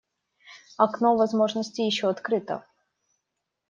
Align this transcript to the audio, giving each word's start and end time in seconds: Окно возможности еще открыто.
Окно 0.77 1.15
возможности 1.15 1.81
еще 1.81 2.09
открыто. 2.09 2.65